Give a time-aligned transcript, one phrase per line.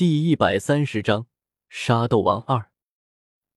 [0.00, 1.26] 第一百三十章
[1.68, 2.70] 杀斗王二。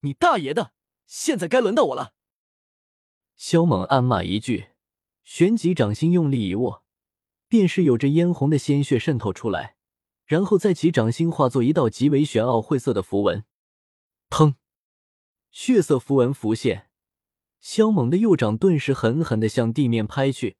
[0.01, 0.73] 你大爷的！
[1.05, 2.15] 现在该轮到我了。
[3.37, 4.71] 萧猛暗骂一句，
[5.23, 6.83] 旋即掌心用力一握，
[7.47, 9.77] 便是有着嫣红的鲜血渗透出来，
[10.25, 13.45] 然后在其掌心化作一道极为玄奥晦涩的符文。
[14.29, 14.55] 砰！
[15.49, 16.89] 血色符文浮现，
[17.61, 20.57] 萧猛的右掌顿时狠狠的向地面拍去，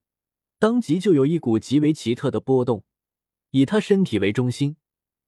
[0.58, 2.86] 当即就有一股极为奇特的波动，
[3.50, 4.78] 以他身体为中心。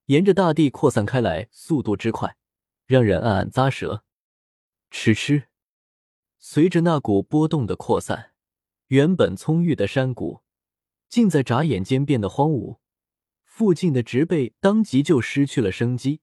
[0.06, 2.38] 沿着大地扩散开来，速度之快，
[2.86, 4.04] 让人暗暗咂舌。
[4.92, 5.46] 哧哧，
[6.38, 8.34] 随着那股波动的扩散，
[8.88, 10.44] 原本葱郁的山谷，
[11.10, 12.78] 竟在眨眼间变得荒芜。
[13.44, 16.22] 附近的植被当即就失去了生机，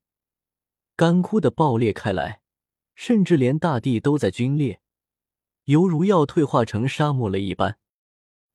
[0.95, 2.43] 干枯的爆裂开来，
[2.95, 4.81] 甚至连大地都在龟裂，
[5.65, 7.79] 犹如要退化成沙漠了一般。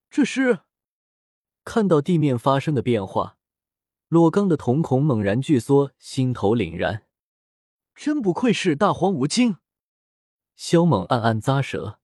[0.09, 0.59] 这是
[1.65, 3.36] 看到地面发生的变化。
[4.09, 7.03] 洛刚的瞳孔猛然聚缩，心头凛然，
[7.93, 9.57] 真不愧是大荒无精。
[10.55, 11.99] 萧猛暗暗咂舌，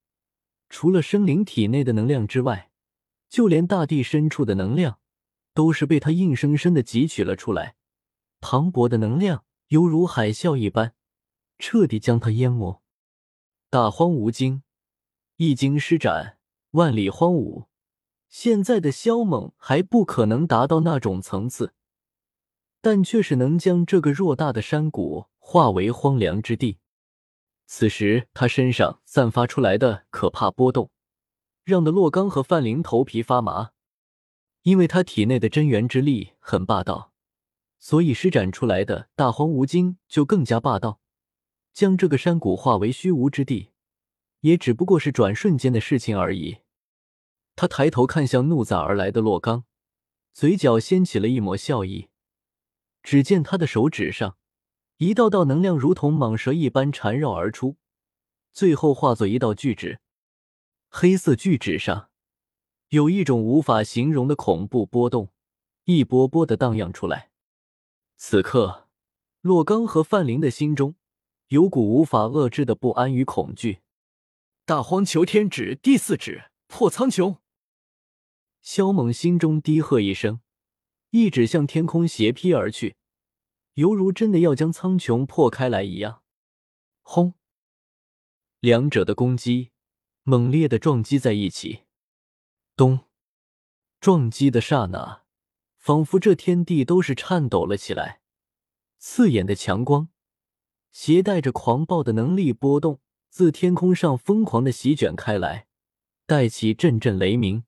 [0.68, 2.70] 除了生灵体内的能量之外，
[3.30, 4.98] 就连大地深处的能量，
[5.54, 7.76] 都是被他硬生生的汲取了出来。
[8.38, 10.94] 磅礴的能量犹如海啸一般，
[11.58, 12.82] 彻底将他淹没。
[13.70, 14.62] 大荒无精，
[15.36, 16.36] 一经施展，
[16.72, 17.64] 万里荒芜。
[18.28, 21.72] 现在的萧猛还不可能达到那种层次。
[22.84, 26.76] 但却是能将这个偌大的山谷化为荒凉之地。
[27.64, 30.90] 此时他身上散发出来的可怕波动，
[31.64, 33.70] 让的洛刚和范林头皮发麻。
[34.64, 37.14] 因为他体内的真元之力很霸道，
[37.78, 41.00] 所以施展出来的大荒无精就更加霸道，
[41.72, 43.70] 将这个山谷化为虚无之地，
[44.40, 46.58] 也只不过是转瞬间的事情而已。
[47.56, 49.64] 他抬头看向怒砸而来的洛刚，
[50.34, 52.10] 嘴角掀起了一抹笑意。
[53.04, 54.36] 只见他的手指上，
[54.96, 57.76] 一道道能量如同蟒蛇一般缠绕而出，
[58.52, 60.00] 最后化作一道巨指。
[60.88, 62.08] 黑色巨指上
[62.88, 65.30] 有一种无法形容的恐怖波动，
[65.84, 67.30] 一波波的荡漾出来。
[68.16, 68.88] 此刻，
[69.42, 70.94] 洛刚和范林的心中
[71.48, 73.80] 有股无法遏制的不安与恐惧。
[74.64, 77.36] 大荒求天指第四指破苍穹。
[78.62, 80.40] 萧猛心中低喝一声。
[81.14, 82.96] 一指向天空斜劈而去，
[83.74, 86.24] 犹如真的要将苍穹破开来一样。
[87.02, 87.34] 轰！
[88.58, 89.70] 两者的攻击
[90.24, 91.84] 猛烈的撞击在一起。
[92.74, 93.04] 咚！
[94.00, 95.22] 撞击的刹那，
[95.76, 98.20] 仿佛这天地都是颤抖了起来。
[98.98, 100.08] 刺眼的强光，
[100.90, 105.68] 携带着狂暴的能力波动，自天空上疯狂的席卷开来，
[106.26, 107.62] 带起阵阵雷鸣。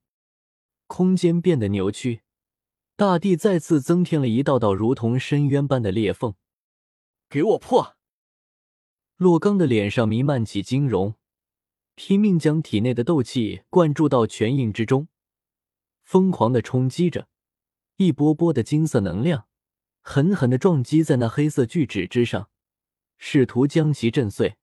[0.89, 2.23] 空间变得扭曲。
[2.97, 6.35] 大地再次增添了一道道如同深渊般的裂缝，
[7.29, 7.95] 给我破！
[9.17, 11.15] 洛刚的脸上弥漫起惊容，
[11.95, 15.09] 拼命将体内的斗气灌注到拳印之中，
[16.05, 17.29] 疯狂的冲击着，
[17.97, 19.47] 一波波的金色能量
[20.01, 22.49] 狠狠的撞击在那黑色巨纸之上，
[23.19, 24.57] 试图将其震碎。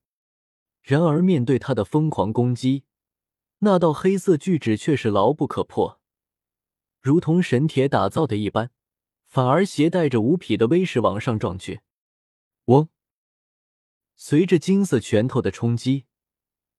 [0.82, 2.86] 然而面对他的疯狂攻击，
[3.60, 6.00] 那道黑色巨纸却是牢不可破。
[7.04, 8.72] 如同神铁打造的一般，
[9.28, 11.82] 反而携带着无匹的威势往上撞去。
[12.68, 12.88] 嗡！
[14.16, 16.06] 随着金色拳头的冲击，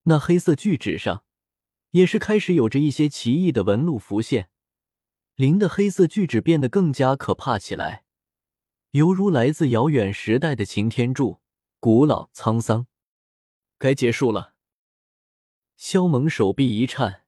[0.05, 1.23] 那黑色巨指上
[1.91, 4.49] 也是开始有着一些奇异的纹路浮现。
[5.35, 8.03] 灵的黑色巨指变得更加可怕起来，
[8.91, 11.39] 犹如来自遥远时代的擎天柱，
[11.79, 12.87] 古老沧桑。
[13.77, 14.55] 该结束了。
[15.75, 17.25] 萧猛手臂一颤，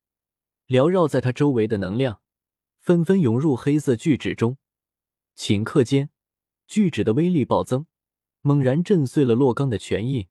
[0.66, 2.22] 缭绕在他周围的能量。
[2.88, 4.58] 纷纷涌入黑色巨指中，
[5.36, 6.10] 顷刻间，
[6.68, 7.86] 巨指的威力暴增，
[8.40, 10.30] 猛然震碎了洛刚的拳印，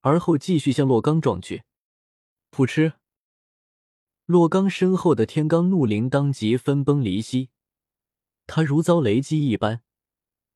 [0.00, 1.62] 而后继续向洛刚撞去。
[2.50, 2.94] 噗嗤！
[4.24, 7.50] 洛刚身后的天罡怒灵当即分崩离析，
[8.48, 9.82] 他如遭雷击一般，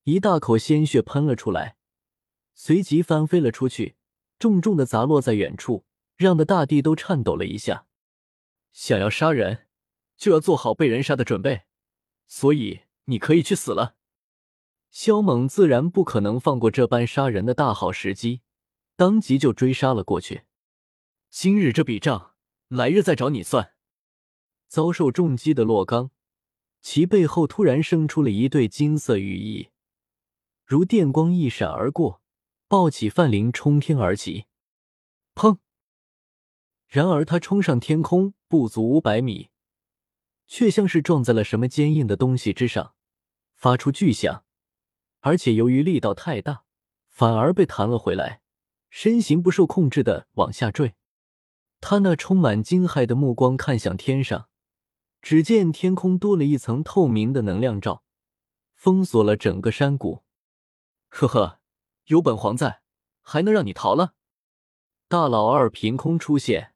[0.02, 1.76] 一大口鲜血喷了出来，
[2.52, 3.94] 随即翻飞了出去，
[4.40, 5.84] 重重的砸落在远处，
[6.16, 7.86] 让的大地都颤抖了一下。
[8.72, 9.67] 想要杀人？
[10.18, 11.62] 就要做好被人杀的准备，
[12.26, 13.94] 所以你可以去死了。
[14.90, 18.42] 萧猛自然不可能放过这般杀人的大好时机，
[18.96, 20.42] 当即就追杀了过去。
[21.30, 22.34] 今日这笔账，
[22.68, 23.74] 来日再找你算。
[24.66, 26.10] 遭受重击的洛刚，
[26.80, 29.68] 其背后突然生出了一对金色羽翼，
[30.64, 32.22] 如电光一闪而过，
[32.66, 34.46] 抱起范林冲天而起。
[35.34, 35.58] 砰！
[36.88, 39.50] 然而他冲上天空不足五百米。
[40.48, 42.94] 却像是撞在了什么坚硬的东西之上，
[43.54, 44.44] 发出巨响，
[45.20, 46.64] 而且由于力道太大，
[47.06, 48.40] 反而被弹了回来，
[48.88, 50.94] 身形不受控制的往下坠。
[51.80, 54.48] 他那充满惊骇的目光看向天上，
[55.20, 58.02] 只见天空多了一层透明的能量罩，
[58.74, 60.24] 封锁了整个山谷。
[61.08, 61.60] 呵呵，
[62.06, 62.80] 有本皇在，
[63.20, 64.14] 还能让你逃了？
[65.08, 66.74] 大老二凭空出现，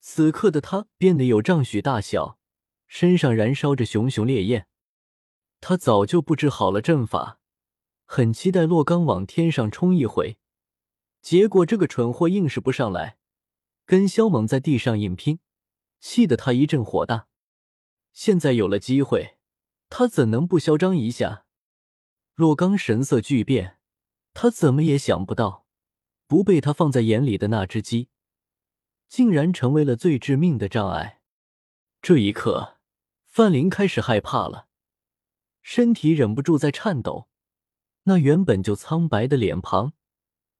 [0.00, 2.38] 此刻的他变得有丈许大小，
[2.86, 4.66] 身上燃烧着熊熊烈焰。
[5.60, 7.38] 他早就布置好了阵法，
[8.04, 10.36] 很期待洛刚往天上冲一回，
[11.22, 13.16] 结果这个蠢货硬是不上来，
[13.86, 15.38] 跟萧猛在地上硬拼，
[16.00, 17.28] 气得他一阵火大。
[18.12, 19.38] 现在有了机会，
[19.88, 21.46] 他怎能不嚣张一下？
[22.34, 23.78] 洛刚神色巨变，
[24.32, 25.64] 他怎么也想不到。
[26.26, 28.08] 不被他放在眼里的那只鸡，
[29.08, 31.20] 竟然成为了最致命的障碍。
[32.00, 32.73] 这一刻，
[33.34, 34.68] 范林开始害怕了，
[35.60, 37.26] 身体忍不住在颤抖。
[38.04, 39.92] 那原本就苍白的脸庞，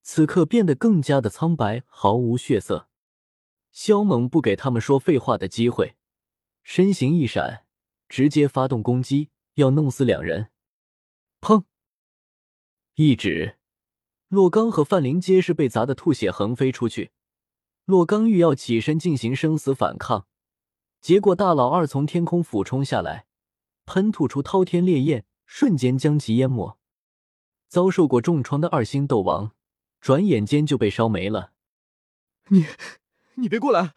[0.02, 2.88] 此刻变得更加的苍白，毫无血色。
[3.70, 5.94] 萧猛不给他们说废话的机会，
[6.64, 7.64] 身形一闪，
[8.08, 10.50] 直接发动攻击，要弄死两人。
[11.40, 11.66] 砰！
[12.96, 13.56] 一指。
[14.26, 17.12] 洛刚和范林皆是被砸得吐血横飞出去。
[17.84, 20.26] 洛刚欲要起身进行生死反抗，
[21.04, 23.26] 结果大老二从天空俯冲下来，
[23.84, 26.78] 喷吐出滔天烈焰，瞬间将其淹没。
[27.68, 29.52] 遭受过重创的二星斗王，
[30.00, 31.52] 转眼间就被烧没了。
[32.48, 32.64] 你，
[33.34, 33.92] 你别过来！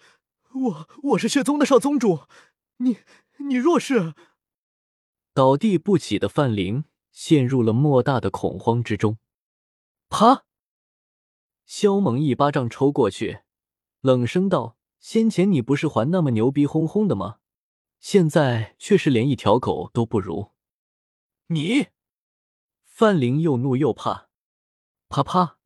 [0.53, 2.23] 我我是血宗的少宗主，
[2.79, 2.97] 你
[3.37, 4.13] 你若是……
[5.33, 6.83] 倒地不起的范林
[7.13, 9.17] 陷入了莫大的恐慌之中。
[10.09, 10.43] 啪！
[11.65, 13.43] 萧猛一巴掌抽过去，
[14.01, 17.39] 冷声道：“先前你不是还那么牛逼哄哄的吗？
[17.99, 20.53] 现在却是连一条狗都不如。”
[21.47, 21.87] 你，
[22.83, 24.29] 范林又怒又怕。
[25.09, 25.59] 啪啪！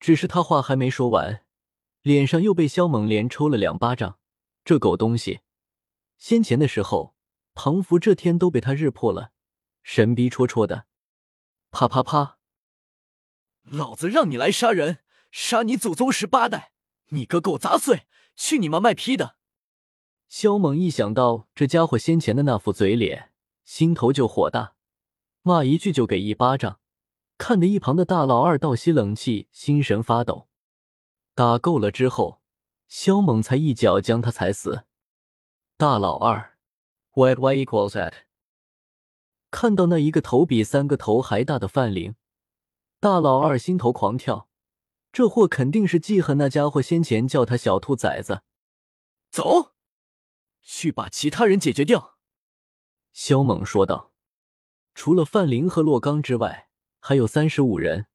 [0.00, 1.44] 只是他话还没说完，
[2.02, 4.18] 脸上又被萧猛连抽了两巴掌。
[4.64, 5.40] 这狗东西，
[6.16, 7.14] 先前的时候，
[7.54, 9.32] 庞福这天都被他日破了，
[9.82, 10.86] 神逼戳戳的。
[11.70, 12.38] 啪啪啪！
[13.62, 15.00] 老子让你来杀人，
[15.30, 16.73] 杀你祖宗十八代！
[17.14, 18.06] 你个狗杂碎，
[18.36, 19.36] 去你妈卖批的！
[20.28, 23.30] 萧猛一想到这家伙先前的那副嘴脸，
[23.64, 24.74] 心头就火大，
[25.42, 26.80] 骂一句就给一巴掌，
[27.38, 30.48] 看得一旁的大老二倒吸冷气，心神发抖。
[31.34, 32.40] 打够了之后，
[32.88, 34.84] 萧猛才一脚将他踩死。
[35.76, 36.56] 大老二
[37.12, 38.12] ，What Y equals at？
[39.50, 42.16] 看到那一个头比三个头还大的范灵。
[42.98, 44.48] 大老二心头狂跳，
[45.14, 48.42] 这货肯定是记恨那家伙先前叫他小兔崽子。
[49.30, 49.70] 走，
[50.60, 52.18] 去把其他人解决掉。”
[53.14, 54.10] 萧猛说道。
[54.92, 56.68] 除了范林和洛刚之外，
[56.98, 58.06] 还有三十五人。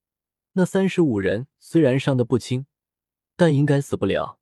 [0.53, 2.65] 那三十五人虽然伤得不轻，
[3.37, 4.39] 但应该死不了。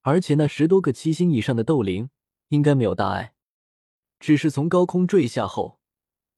[0.00, 2.08] 而且那十多个七星以上的斗灵
[2.48, 3.34] 应该没有大碍，
[4.18, 5.80] 只是从高空坠下后，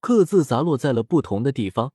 [0.00, 1.92] 各自砸落在了不同的地方。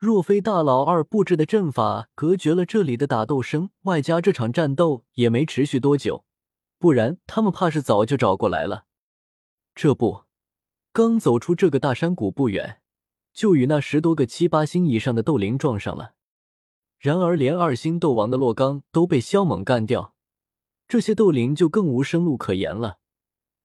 [0.00, 6.24] 若非大老二布置的阵法隔绝了这里的打斗声，外加这场战斗也没持续多久，
[6.78, 8.86] 不然他们怕是早就找过来了。
[9.74, 10.24] 这不，
[10.94, 12.80] 刚走出这个大山谷不远，
[13.34, 16.14] 就与那十多个七八星以上的斗灵撞上了。
[16.98, 20.14] 然而，连二星斗王的洛刚都被萧猛干掉，
[20.88, 23.00] 这些斗灵就更无生路可言了。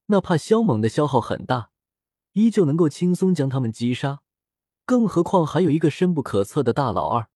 [0.07, 1.69] 哪怕萧猛的消耗很大，
[2.33, 4.19] 依旧能够轻松将他们击杀。
[4.85, 7.27] 更何况还有一个深不可测的大老二，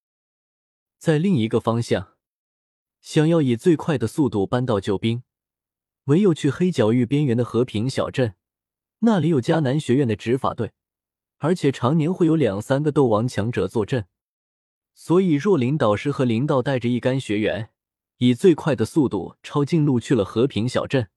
[0.99, 2.13] 在另一个方向，
[3.01, 5.23] 想要以最快的速度搬到救兵，
[6.05, 8.35] 唯有去黑角域边缘的和平小镇，
[8.99, 10.73] 那里有迦南学院的执法队，
[11.39, 14.05] 而且常年会有两三个斗王强者坐镇，
[14.93, 17.71] 所以若琳导师和林道带着一干学员，
[18.17, 21.09] 以最快的速度抄近路去了和平小镇，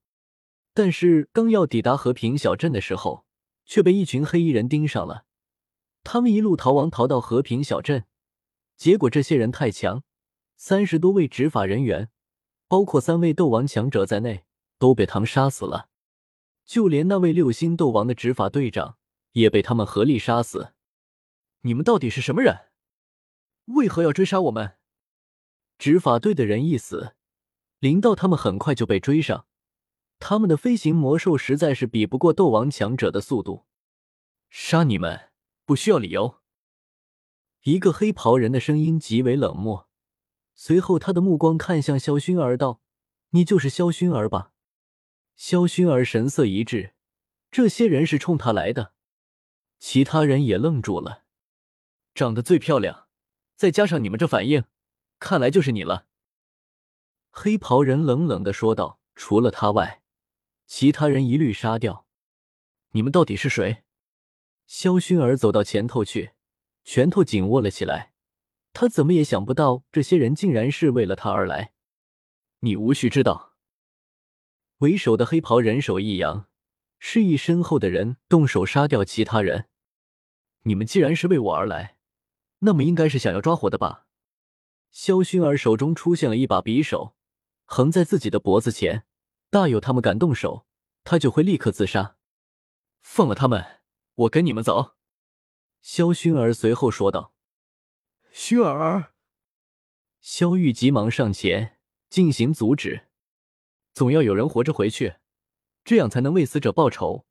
[0.73, 3.27] 但是刚要抵达和平小镇的时候，
[3.67, 5.27] 却被一群黑衣人盯上了。
[6.05, 8.07] 他们一路逃亡，逃到和平小镇，
[8.77, 10.03] 结果这些人太强，
[10.57, 12.11] 三十多位执法人员，
[12.69, 14.45] 包括三位斗王强者在内，
[14.79, 15.89] 都被他们杀死了。
[16.65, 18.97] 就连那位六星斗王的执法队长
[19.33, 20.75] 也被他们合力杀死。
[21.63, 22.71] 你们到底是什么人？
[23.67, 24.77] 为何要追杀我们？
[25.79, 27.15] 执法队的人一死，
[27.79, 29.47] 林道他们很快就被追上。
[30.21, 33.67] 他们的飞行魔兽实在是比不过斗王强者的速度，
[34.51, 35.32] 杀你们！
[35.65, 36.41] 不需要理由。
[37.63, 39.89] 一个黑袍人的声音极为冷漠，
[40.55, 42.81] 随后他的目光看向萧薰儿，道
[43.31, 44.53] ：“你就是萧薰儿吧？”
[45.37, 46.95] 萧薰儿神色一滞，
[47.51, 48.93] 这些人是冲他来的。
[49.79, 51.25] 其他人也愣住了。
[52.15, 53.09] 长得最漂亮，
[53.57, 54.65] 再加上你们这反应，
[55.19, 56.07] 看来就是你了。”
[57.31, 59.01] 黑袍人冷冷的说道。
[59.15, 60.03] 除了他外，
[60.67, 62.07] 其他人一律杀掉。
[62.93, 63.85] 你们到底是谁？
[64.73, 66.31] 萧薰儿走到前头去，
[66.83, 68.15] 拳头紧握了起来。
[68.73, 71.75] 他怎么也想不到，这些人竟然是为了他而来。
[72.61, 73.53] 你无需知道。
[74.79, 76.49] 为首的黑袍人手一扬，
[76.99, 79.69] 示意身后的人动手杀掉其他人。
[80.63, 81.99] 你们既然是为我而来，
[82.61, 84.07] 那么应该是想要抓活的吧？
[84.91, 87.15] 萧薰儿手中出现了一把匕首。
[87.67, 89.05] 横在自己的脖子前，
[89.51, 90.65] 大有他们敢动手，
[91.05, 92.17] 他就会立刻自杀。
[93.03, 93.82] 放了他们，
[94.15, 94.95] 我跟你们走。”
[95.81, 97.35] 萧薰儿随后说道。
[98.33, 99.15] “薰儿！”
[100.21, 101.79] 萧玉急忙上前
[102.09, 103.09] 进行阻止。
[103.93, 105.17] 总要有人活着回去，
[105.85, 107.27] 这样才能为死者报仇。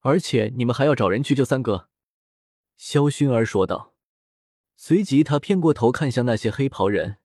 [0.00, 1.88] 而且你们还要找人去救三哥。”
[2.76, 3.94] 萧薰儿说道。
[4.76, 7.18] 随即，他偏过头看向那些黑袍人，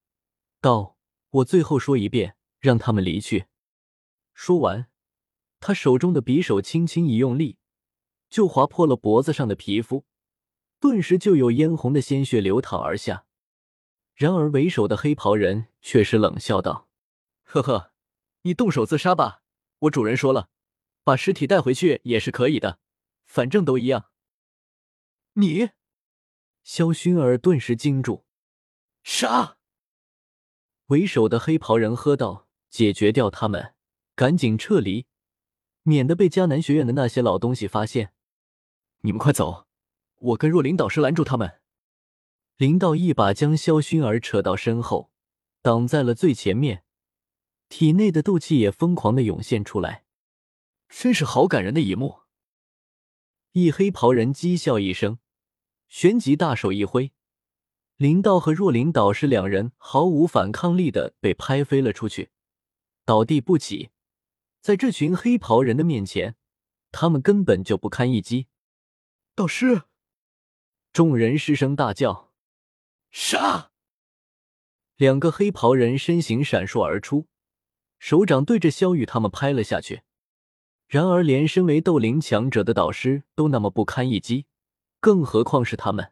[0.62, 0.98] 道
[1.30, 3.48] ：“我最后说一遍。”让他们离去。
[4.36, 4.88] 说完，
[5.60, 7.58] 他手中的匕首轻轻一用力，
[8.32, 10.06] 就划破了脖子上的皮肤，
[10.80, 13.26] 顿时就有嫣红的鲜血流淌而下。
[14.16, 16.90] 然而，为首的黑袍人却是冷笑道
[17.44, 17.92] ：“呵呵，
[18.42, 19.44] 你动手自杀吧。
[19.80, 20.50] 我主人说了，
[21.04, 22.80] 把尸体带回去也是可以的，
[23.26, 24.10] 反正都一样。”
[25.34, 25.70] 你，
[26.64, 28.26] 萧薰儿顿时惊住，
[29.04, 29.58] 杀！
[30.88, 32.48] 为首的黑袍人喝道。
[32.70, 33.74] 解决掉他们，
[34.16, 35.06] 赶紧撤离，
[35.84, 38.14] 免得被迦南学院的那些老东西发现。
[39.04, 39.66] 你们快走，
[40.18, 41.60] 我跟若琳导师拦住他们。
[42.58, 45.12] 林道一把将萧薰儿扯到身后，
[45.64, 46.84] 挡在了最前面，
[47.68, 50.06] 体内的斗气也疯狂的涌现出来，
[50.88, 52.20] 真是好感人的一幕。
[53.54, 55.18] 一黑袍人讥笑一声，
[55.90, 57.12] 旋即大手一挥，
[57.98, 62.30] 林道和若琳导师两人毫无反抗力的被拍飞了出去。
[63.04, 63.90] 倒地不起，
[64.62, 66.36] 在这群黑袍人的面前，
[66.92, 68.46] 他们根本就不堪一击。
[69.34, 69.84] 导师，
[70.92, 72.34] 众人失声大叫
[73.12, 73.72] ：“杀！”
[74.98, 77.28] 两个黑袍人身形闪烁而出，
[77.98, 80.04] 手掌对着萧雨他们拍了下去。
[80.86, 84.48] 然而，连身为斗灵强者的导师都那么不堪一击，
[85.00, 86.12] 更何况是他们？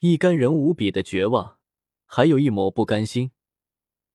[0.00, 1.58] 一干人无比的绝望，
[2.04, 3.32] 还有一抹不甘心。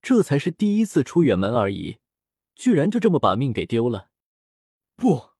[0.03, 1.98] 这才是第一次出远门而已，
[2.53, 4.12] 居然就这么把命给丢了！
[4.96, 5.33] 不！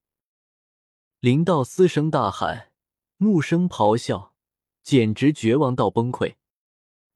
[1.24, 2.74] 林道嘶声大喊，
[3.20, 4.34] 怒声咆哮，
[4.84, 6.36] 简直绝望到崩溃。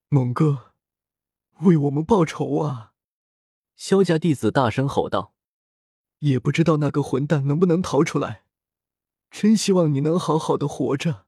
[0.08, 0.72] 猛哥，
[1.60, 2.94] 为我们报仇啊！
[3.76, 5.34] 萧家弟子大声吼道
[6.20, 8.44] ：“也不知道那个混蛋能不能逃出来，
[9.30, 11.26] 真希望你能好好的活着。”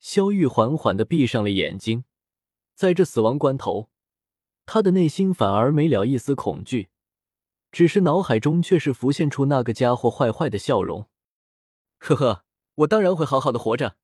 [0.00, 2.04] 萧玉缓缓的闭上了眼睛，
[2.74, 3.90] 在这死亡关头。
[4.64, 6.88] 他的内心反而没了一丝恐惧，
[7.70, 11.06] 只是脑海中却是浮现出那个家伙坏坏的笑容。
[12.04, 12.42] 呵呵，
[12.74, 13.94] 我当然会好好的活着。